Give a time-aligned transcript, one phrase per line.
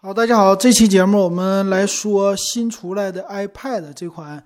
[0.00, 4.40] 好，大家好，这期节目我们来说新出来的 iPad 这款，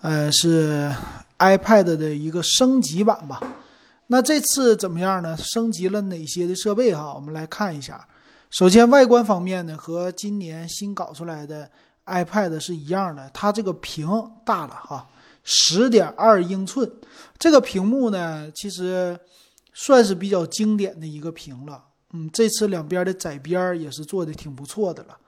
[0.00, 0.88] 呃，是
[1.36, 3.42] iPad 的一个升级版吧。
[4.06, 5.36] 那这次怎么样呢？
[5.36, 7.12] 升级了哪些的设备哈？
[7.12, 8.06] 我们来看一下。
[8.50, 11.68] 首先，外观方面呢，和今年新搞出来的
[12.06, 14.08] iPad 是一样的，它这个屏
[14.44, 15.08] 大了哈，
[15.42, 16.88] 十点二英寸。
[17.36, 19.18] 这个屏幕呢，其实
[19.72, 21.82] 算是比较经典的一个屏了。
[22.16, 25.18] 嗯，这次两边的窄边也是做的挺不错的了。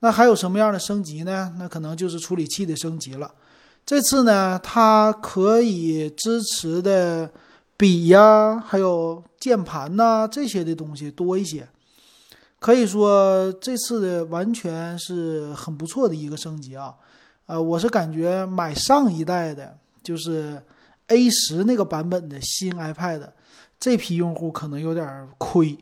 [0.00, 1.54] 那还有什么样的升级呢？
[1.58, 3.32] 那可能就是处理器的升级了。
[3.86, 7.30] 这次呢，它可以支持的
[7.76, 11.68] 笔呀，还有键盘呐这些的东西多一些。
[12.58, 16.94] 可以说这次的完全是很不错的一个升级啊。
[17.46, 20.60] 呃，我是感觉买上一代的，就是
[21.06, 23.28] A 十那个版本的新 iPad，
[23.78, 25.78] 这批用户可能有点亏。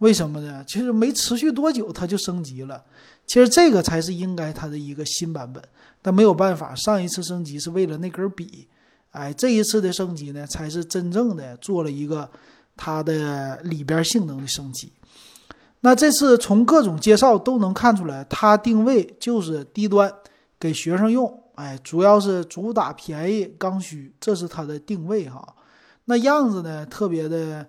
[0.00, 0.62] 为什么呢？
[0.66, 2.82] 其实没持续多久，它就升级了。
[3.26, 5.62] 其实这个才是应该它的一个新版本，
[6.02, 8.66] 但没有办法，上一次升级是为了那根笔，
[9.10, 12.28] 哎，这一次的升级呢，才是真正的做了一个
[12.76, 14.90] 它的里边性能的升级。
[15.80, 20.10] 那这次从各种介绍都能看出来，它定位就是低端，
[20.58, 25.46] 给学生用，哎，主要是主打便宜刚需，这是它的定位哈。
[26.06, 27.66] 那样子呢，特别的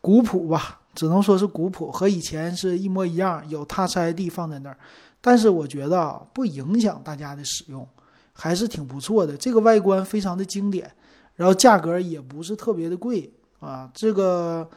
[0.00, 0.80] 古朴吧。
[0.94, 4.76] 只能说是古朴，和以前是一模一样，有 Touch ID 放在那儿，
[5.20, 7.86] 但是我觉得啊不影响大家的使用，
[8.32, 9.36] 还是挺不错的。
[9.36, 10.90] 这个外观非常的经典，
[11.34, 13.90] 然后价格也不是特别的贵啊。
[13.94, 14.68] 这个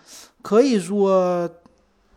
[0.42, 1.50] 可以说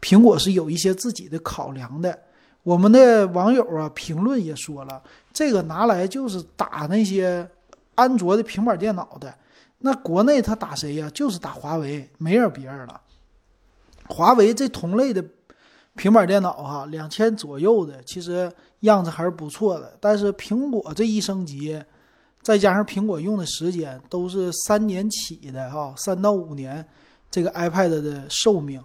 [0.01, 2.19] 苹果是有一些自己的考量的。
[2.62, 7.48] 我们的网友啊评论也说了，这个拿来就是打那些
[7.95, 9.34] 安卓的平板电脑的，
[9.78, 11.11] 那国内他打谁呀？
[11.15, 13.01] 就是打华为，没人别人了。
[14.11, 15.25] 华为这同类的
[15.94, 19.97] 平板电脑哈，两千左右的，其实样子还是不错的。
[20.00, 21.80] 但是苹果这一升级，
[22.42, 26.87] 再加上苹果用的时间都是三年起的哈，三到五年，
[27.31, 28.82] 这个 iPad 的寿命，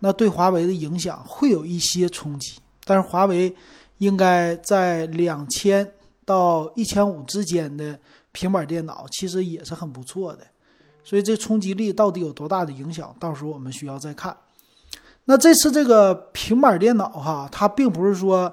[0.00, 2.58] 那对华为的影响会有一些冲击。
[2.84, 3.54] 但是华为
[3.98, 5.88] 应该在两千
[6.24, 7.98] 到一千五之间的
[8.32, 10.46] 平板电脑，其实也是很不错的。
[11.04, 14.36] 所以这冲击力到底有多大的影响，到时候我们需要再看。
[15.24, 18.52] 那这次这个平板电脑哈，它并不是说，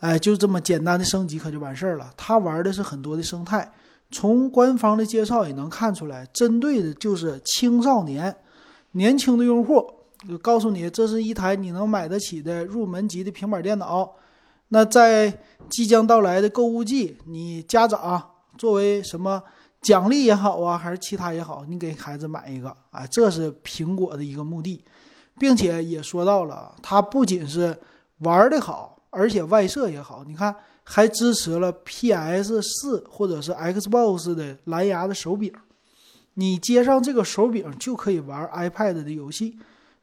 [0.00, 2.10] 哎，就这么简单的升级可就完事儿了。
[2.16, 3.70] 它玩的是很多的生态，
[4.10, 8.34] 从官方的介绍也能看出来，针对的就是青少年、
[8.92, 9.84] 年轻的用户。
[10.28, 14.10] 就告诉你，这是一台你能买得起的入门级的平板电脑。
[14.68, 15.32] 那在
[15.68, 18.22] 即将到来的购物季，你家长
[18.58, 19.42] 作为什么
[19.80, 24.84] 奖励也好啊，还是其他也好，你给孩子买一个，哎，这是苹果的一个目的。
[25.40, 27.74] 并且也说到了，它不仅是
[28.18, 30.22] 玩的好，而且外设也好。
[30.26, 35.50] 你看，还支持了 PS 四或者是 Xbox 的蓝牙的手柄，
[36.34, 39.58] 你接上这个手柄就可以玩 iPad 的游戏。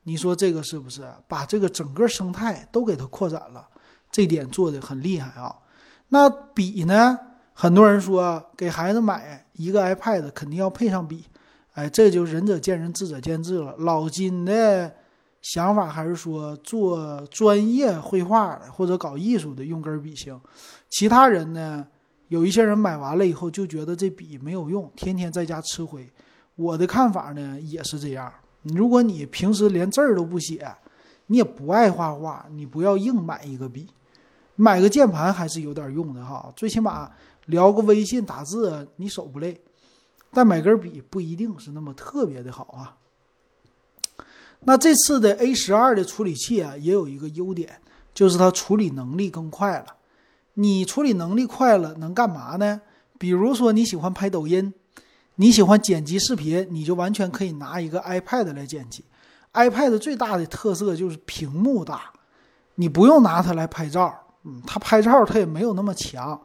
[0.05, 3.67] 你说这个是不是把这个整个生态都给它扩展了？
[4.09, 5.55] 这点做的很厉害啊。
[6.07, 7.19] 那笔呢？
[7.53, 11.25] 很多人说给孩子买一个 iPad 肯定要配上笔，
[11.73, 13.75] 哎，这就仁者见仁，智者见智了。
[13.77, 14.91] 老金的。
[15.53, 20.37] 想法还是说做专业绘画的或者搞艺术的用根笔行，
[20.89, 21.87] 其他人呢，
[22.27, 26.05] 有一些人买完了以后就觉得这笔没有用，天天在家吃灰。
[26.55, 28.29] 我的看法呢也是这样。
[28.63, 30.69] 如果你平时连字儿都不写，
[31.27, 33.87] 你也不爱画画，你不要硬买一个笔，
[34.57, 36.51] 买个键盘还是有点用的哈。
[36.57, 37.09] 最起码
[37.45, 39.61] 聊个微信打字你手不累，
[40.33, 42.96] 但买根笔不一定是那么特别的好啊。
[44.67, 47.79] 那这次的 A 十二的处理器啊，也有一个优点，
[48.13, 49.85] 就是它处理能力更快了。
[50.55, 52.81] 你处理能力快了，能干嘛呢？
[53.17, 54.73] 比如说你喜欢拍抖音，
[55.35, 59.05] 你喜欢剪辑视频，你就完全可以拿一个 iPad 来剪辑。
[59.53, 62.11] iPad 最大的特色就是屏幕大，
[62.75, 64.13] 你不用拿它来拍照，
[64.43, 66.37] 嗯，它拍照它也没有那么强。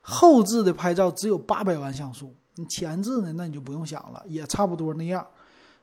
[0.00, 5.26] 后置的拍照只有八百万像素，你前置呢，那你就不用想了，也差不多那样。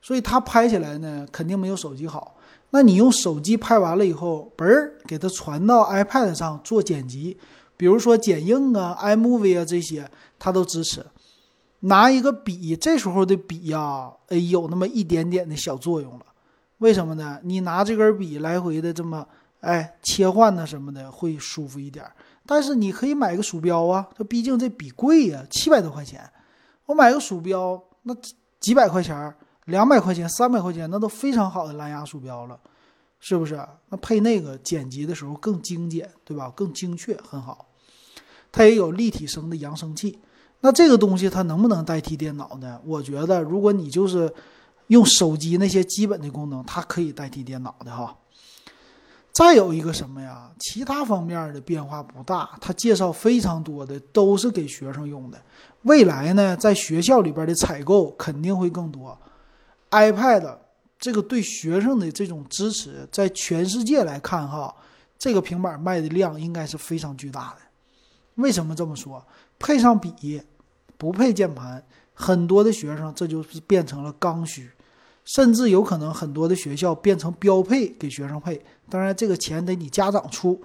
[0.01, 2.35] 所以它拍起来呢，肯定没有手机好。
[2.69, 7.38] 那你用手机拍完了以后，嘣儿给它传到 iPad 上做剪辑，
[7.77, 11.05] 比如说剪映啊、iMovie 啊这些，它都支持。
[11.81, 16.25] 拿一个笔，这时候的笔呀，哎，有那么一点点的小作用了。
[16.79, 17.39] 为什么呢？
[17.44, 19.25] 你拿这根笔来回的这么
[19.61, 22.05] 哎切换呢什么的，会舒服一点。
[22.45, 26.29] 但是你可以买个鼠标啊，它毕竟这笔贵呀，七百多块钱。
[26.85, 28.13] 我买个鼠标，那
[28.59, 29.33] 几百块钱。
[29.68, 32.60] 两百块钱、三百块钱，那都非常好的蓝牙鼠标了。
[33.19, 33.60] 是不是？
[33.90, 36.52] 那配那个剪辑的时候更精简，对吧？
[36.56, 37.66] 更精确，很好。
[38.52, 40.19] 它也有立体声的扬声器。
[40.62, 42.80] 那这个东西它能不能代替电脑呢？
[42.86, 44.31] 我觉得，如果你就是
[44.88, 48.16] 用手机那些基本的功能，它可以代替电脑的哈。
[49.31, 50.52] 再有一个什么呀？
[50.60, 55.42] 其他方面的变化不大，它介绍非常多的都是给学生用的。
[55.81, 59.18] 未来呢，在学校里边的采购肯定会更多。
[59.92, 60.57] iPad
[61.00, 64.75] 这个对学生的这种支持，在全世界来看哈，
[65.18, 67.62] 这个平板卖的量应该是非常巨大的。
[68.36, 69.25] 为什么这么说？
[69.60, 70.42] 配上笔，
[70.98, 74.69] 不配键盘，很多的学生这就是变成了刚需。
[75.25, 80.63] 甚至有可能很多的学校变成标配给学生配，当然这个钱得你家长出。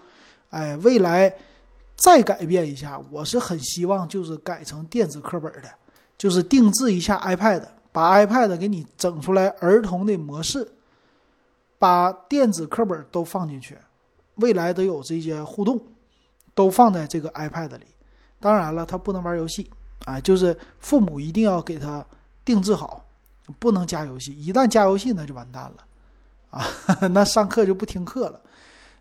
[0.51, 1.35] 哎，未来
[1.97, 5.69] 再改变一下，我是很希望就是改成电子课本的，
[6.17, 10.73] 就是定制一下 iPad，把 iPad 给你整出来儿童的模式，
[11.79, 13.79] 把电子课本都放进去，
[14.37, 15.81] 未来都有这些互动，
[16.55, 17.87] 都放在这个 iPad 里。
[18.41, 19.71] 当然了，他不能玩游戏，
[20.06, 22.05] 啊，就是父母一定要给他
[22.44, 23.05] 定制好。
[23.59, 25.85] 不能加游戏，一旦加游戏那就完蛋了，
[26.50, 26.65] 啊，
[27.11, 28.41] 那上课就不听课了。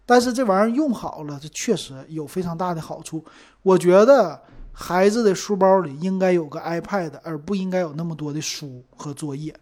[0.04, 3.24] 但是这玩意儿用好了，这确实有非常大的好处。
[3.62, 4.42] 我觉得
[4.74, 9.54] 孩子的书包里应该有个 iPad，而不应该有那么多的书和作业。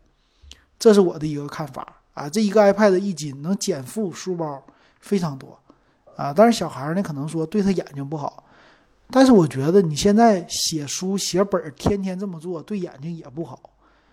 [0.77, 2.29] 这是我的一个看法啊。
[2.29, 4.63] 这一个 iPad 一斤能减负书包
[4.99, 5.59] 非常多
[6.15, 6.33] 啊。
[6.33, 8.43] 但是小孩呢，可能说对他眼睛不好。
[9.11, 13.59] 但是我觉得你现在写书写本，天天这么做，对眼睛也不好。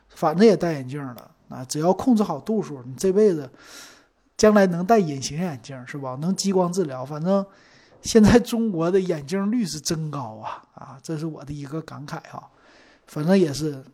[0.09, 3.51] 反正也戴眼镜了啊，只要控制好度数，你这辈子
[4.37, 6.17] 将来能戴隐形眼镜是吧？
[6.21, 7.45] 能激光治疗，反正
[8.01, 10.99] 现在中国的眼镜率是真高啊啊！
[11.03, 12.49] 这是我的一个感慨哈。
[13.07, 13.85] 反正也是，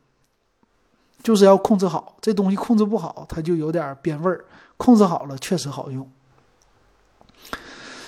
[1.23, 4.45] 就是要控制好这东西，控制不好它就有点变味儿，
[4.77, 6.11] 控制好了确实好用。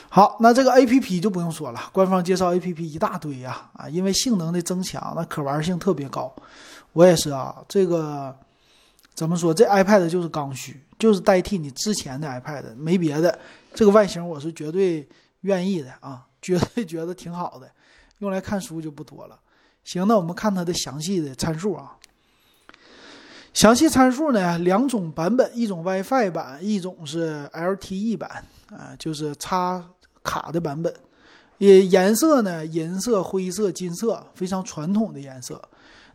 [0.09, 6.33] 好，那这个 A P P 就不用说了，官方介绍 A P P 一大堆呀啊，因为性能的增强，那可玩性特别高。
[6.93, 8.33] 我也是啊，这个
[9.13, 9.53] 怎么说？
[9.53, 13.37] 这 iPad 就是刚需，就是代替你之前的 iPad，没别的。
[13.75, 15.09] 这个外形我是绝对
[15.41, 17.69] 愿意的啊，绝对觉得挺好的，
[18.19, 19.39] 用来看书就不多了。
[19.85, 21.97] 行，那我们看它的详细的参数啊。
[23.53, 29.85] 详细参数呢，两种版本，一种 WiFi 版，一种是 LTE 版啊，就是插
[30.23, 30.93] 卡的版本。
[31.59, 35.63] 也颜色呢，银色、灰色、金色，非常传统的颜色。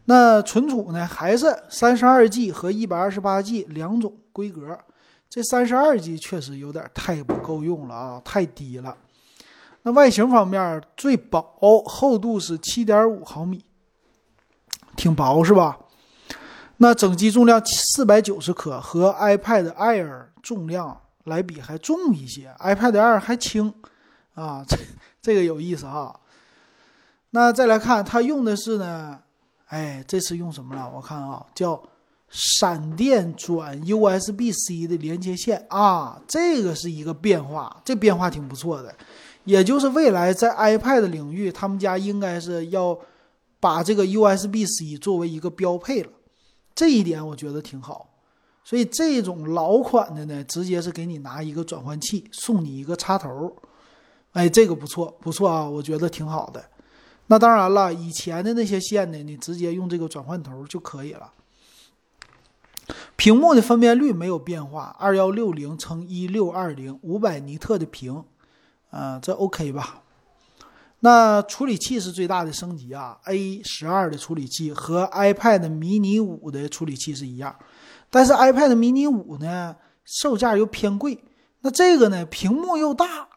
[0.05, 4.77] 那存储呢，还是三十二 G 和一百二十八 G 两种规格。
[5.29, 8.97] 这三十二 G 确实有点太不够用了啊，太低了。
[9.83, 11.41] 那外形方面，最薄，
[11.85, 13.63] 厚度是七点五毫米，
[14.95, 15.77] 挺薄是吧？
[16.77, 23.73] 那整机重量四百九十克，和 iPad Air 重量来比还重一些，iPad Air 还轻
[24.35, 24.77] 啊，这
[25.21, 26.19] 这个有意思哈。
[27.31, 29.19] 那再来看，它用的是呢。
[29.67, 30.91] 哎，这次用什么了？
[30.95, 31.79] 我看啊，叫
[32.27, 38.91] 闪电转 USB-C 的连接线啊，这个是一个变化，这变化挺不错的。
[39.45, 42.97] 也就是未来在 iPad 领域，他们家应该是要
[43.59, 46.09] 把这个 USB-C 作为一个标配了，
[46.75, 48.07] 这一点我觉得挺好。
[48.63, 53.55] 所以这种老款的呢，直接是给你拿一个转换器，送你一个插头。
[54.33, 56.63] 哎，这个不错，不错啊，我觉得挺好的。
[57.27, 61.33] 那当然了，以前的那些线呢，你直接用这个转换头就可以了。
[63.15, 68.23] 屏幕的分辨率没有变化，二幺六零乘一六二零，五百尼特的屏，
[68.89, 70.01] 啊，这 OK 吧？
[70.99, 77.55] 那处理器是最大的升级啊，A 十二的处理器和 iPad mini 五的处理器是一样，
[78.09, 81.23] 但是 iPad mini 五呢，售价又偏贵，
[81.61, 83.27] 那这个呢，屏幕又大。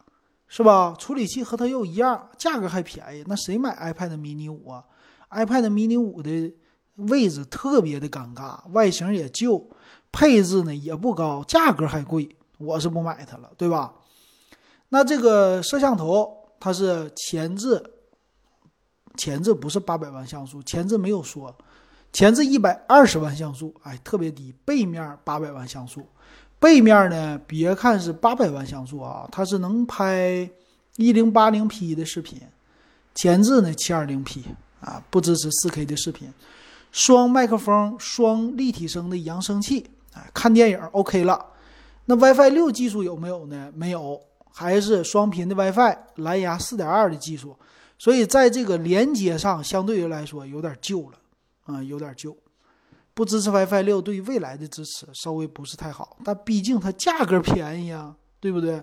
[0.54, 0.94] 是吧？
[0.98, 4.84] 处理器和它又一样，价格还便宜，那谁买 iPad mini 五啊
[5.30, 6.52] ？iPad mini 五的
[6.96, 9.66] 位置特别的尴尬，外形也旧，
[10.12, 13.94] 配置呢也不高，价格还贵，我是不买它了，对吧？
[14.94, 16.30] 那这个摄像头
[16.60, 17.82] 它是前置，
[19.16, 21.54] 前置不是八百万像素，前置没有说，
[22.12, 26.06] 前置一百二十万像素，哎，特别低，背面八百万像素。
[26.58, 30.46] 背面呢，别看是八百万像素啊，它是能拍
[30.96, 32.38] 一零八零 P 的视频。
[33.14, 34.44] 前置呢七二零 P
[34.82, 36.30] 啊，不支持四 K 的视频。
[36.90, 41.46] 双麦克风，双立体声的扬声器，哎，看电影 OK 了。
[42.04, 43.72] 那 WiFi 六技术有没有呢？
[43.74, 44.20] 没有，
[44.52, 47.56] 还是双频的 WiFi，蓝牙四点二的技术。
[47.98, 51.18] 所以在这个连接上，相对于来说有点旧了
[51.66, 52.36] 啊，有点旧。
[53.14, 56.16] 不支持 WiFi 六，对于未来的支持稍微不是太好。
[56.24, 58.82] 但毕竟它价格便宜啊，对不对？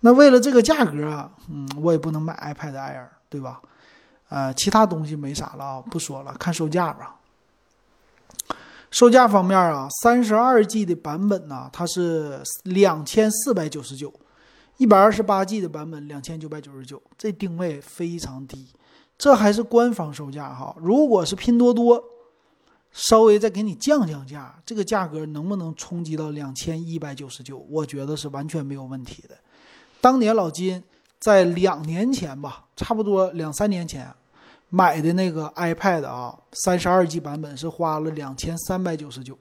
[0.00, 3.62] 那为了这个价格啊，嗯，我也不能买 iPad Air，对吧？
[4.28, 7.16] 呃，其他东西没啥了啊，不说了，看售价吧。
[8.90, 14.08] 售价方面啊，三十二 G 的版本呢，它是两千四百九十九；
[14.76, 18.66] 一百二十八 G 的版本两千九百九十九，这定位非常低。
[19.16, 22.02] 这还是官方售价哈，如果是拼多多，
[22.90, 27.58] 稍微再给你降降价，这个价格能不能冲击到两千一百九十九？
[27.70, 29.36] 我觉得是完全没有问题的。
[30.00, 30.82] 当年老金
[31.20, 34.12] 在两年前吧，差不多两三年前。
[34.70, 39.38] 买的那个 iPad 啊，三十二 G 版本是花了两千三百九十九，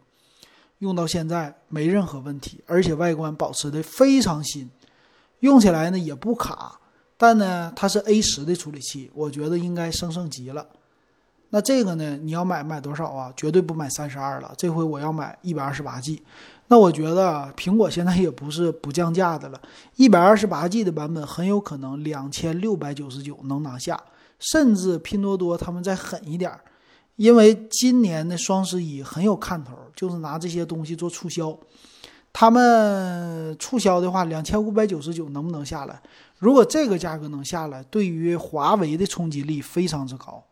[0.78, 4.70] 用到现在没任何问题，而且外观保持的非常新，
[5.44, 6.80] 用起来呢也不卡。
[7.18, 10.66] 但呢，它是 A 十的处理器，我觉得应该升升级了。
[11.50, 13.32] 那这个呢，你要买买多少啊？
[13.38, 16.22] 绝对不买三十二了，这回我要买一百二十八 G。
[16.68, 19.62] 那我觉得苹果现在也不是不降价的了，
[19.96, 24.02] 一百二十八 G 的版本很有可能两千六百九十九能拿下。
[24.40, 26.60] 甚至拼多多他们再狠一点儿，
[27.16, 31.58] 因为今年的双十一很有看头，就是拿这些东西做促销。
[32.34, 36.02] 他们促销的话，两千五百九十九能不能下来？
[36.40, 40.44] 如果这个价格能下来，对于华为的冲击力非常之高，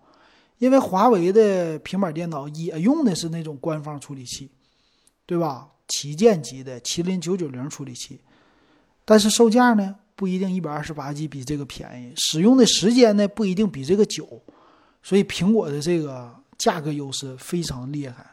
[0.59, 4.49] 因为华为的平板电脑也用的是那种官方处理器，
[5.25, 5.67] 对吧？
[5.87, 8.21] 旗舰级的麒麟九九零处理器，
[9.03, 9.95] 但是售价呢？
[10.15, 14.39] 不一定一百二十八 G 比这个便宜，使用的时间呢不一定比这个久，
[15.01, 18.23] 所以苹果的这个价格优势非常厉害，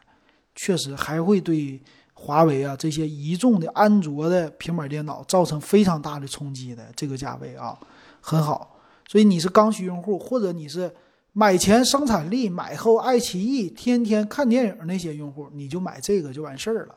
[0.54, 1.80] 确实还会对
[2.20, 6.84] 华为啊这些一众的安卓的平板电脑造成非常大的冲击的。
[6.96, 7.78] 这个价位啊
[8.20, 10.92] 很好，所以你是刚需用户，或者你是
[11.32, 16.94] 买前生产力，买后爱奇艺，天天看电影那些用户，你就买这个就完事儿了。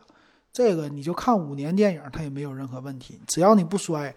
[0.52, 4.14] 这个你就看五年电影，它也没有任何问题，只要你不摔。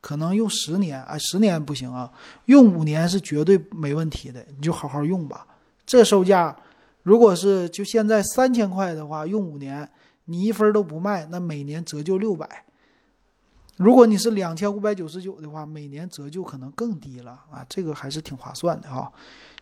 [0.00, 2.08] 可能用十年，哎，十年不行啊，
[2.44, 5.44] 用五年是绝对没问题的，你就好好用吧。
[5.84, 6.56] 这售价，
[7.02, 9.90] 如果是就现在三千块的话，用五年，
[10.28, 12.64] 你一分都不卖，那每年折旧六百。
[13.76, 19.10] 如果你是两千五百九十九的话，每年折旧可能更低了啊，这个还是挺划算的哈。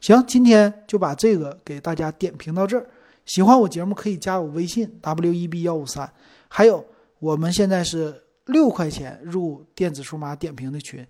[0.00, 2.87] 行，今天就把这个给大家点评到这儿。
[3.25, 6.12] 喜欢我节目可以加我微信 w e b 幺五三，
[6.49, 6.85] 还有
[7.18, 8.23] 我们现在是。
[8.46, 11.04] 六块钱入电子数码点评的群，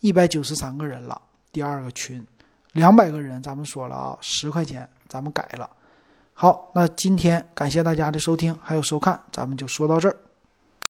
[0.00, 1.22] 一百九十三个人了。
[1.52, 2.26] 第二个群，
[2.72, 5.70] 两百个人，咱们说了啊，十块钱，咱们改了。
[6.42, 10.16] 好，那今天感谢大家的收听还有收看，咱们就说到这儿。